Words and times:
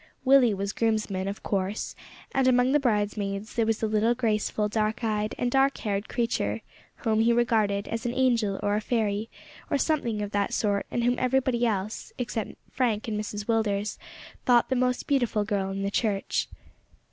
Willie 0.25 0.55
was 0.55 0.73
groomsman, 0.73 1.27
of 1.27 1.43
course, 1.43 1.95
and 2.33 2.47
among 2.47 2.71
the 2.71 2.79
bridesmaids 2.79 3.53
there 3.53 3.67
was 3.67 3.83
a 3.83 3.87
little 3.87 4.15
graceful, 4.15 4.67
dark 4.67 5.03
eyed 5.03 5.35
and 5.37 5.51
dark 5.51 5.77
haired 5.77 6.09
creature, 6.09 6.61
whom 7.05 7.19
he 7.19 7.31
regarded 7.31 7.87
as 7.87 8.03
an 8.03 8.13
angel 8.15 8.59
or 8.63 8.73
a 8.75 8.81
fairy, 8.81 9.29
or 9.69 9.77
something 9.77 10.23
of 10.23 10.31
that 10.31 10.53
sort, 10.55 10.87
and 10.89 11.03
whom 11.03 11.19
everybody 11.19 11.67
else, 11.67 12.13
except 12.17 12.55
Frank 12.71 13.07
and 13.07 13.15
Mrs 13.19 13.45
Willders, 13.45 13.99
thought 14.43 14.69
the 14.69 14.75
most 14.75 15.05
beautiful 15.05 15.43
girl 15.45 15.69
in 15.69 15.83
the 15.83 15.91
church. 15.91 16.47